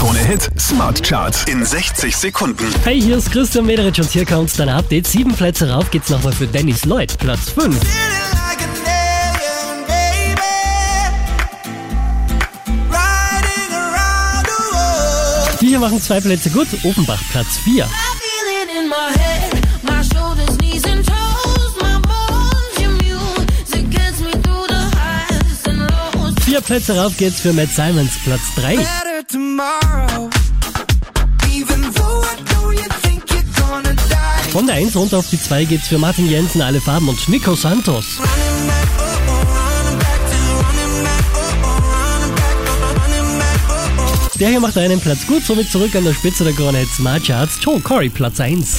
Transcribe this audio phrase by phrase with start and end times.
[0.00, 2.64] Krone Hit Smart Charts in 60 Sekunden.
[2.84, 5.06] Hey, hier ist Christian Mederich und hier kommt dein Update.
[5.06, 7.78] Sieben Plätze rauf geht's nochmal für Dennis Lloyd, Platz 5.
[15.60, 17.86] Die hier machen zwei Plätze gut, Offenbach Platz 4.
[26.46, 29.09] Vier Plätze rauf geht's für Matt Simons, Platz 3.
[34.50, 37.54] Von der 1 runter auf die 2 geht's für Martin Jensen, alle Farben und Nico
[37.54, 38.18] Santos.
[44.34, 47.58] Der hier macht einen Platz gut, somit zurück an der Spitze der Krone Smart Charts.
[47.62, 48.78] Joe Corey, Platz 1.